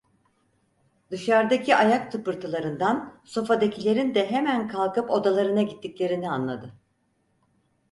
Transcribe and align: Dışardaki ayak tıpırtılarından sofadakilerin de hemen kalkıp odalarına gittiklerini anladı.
Dışardaki 1.11 1.75
ayak 1.75 2.11
tıpırtılarından 2.11 3.21
sofadakilerin 3.23 4.15
de 4.15 4.31
hemen 4.31 4.67
kalkıp 4.67 5.09
odalarına 5.09 5.61
gittiklerini 5.61 6.29
anladı. 6.29 6.73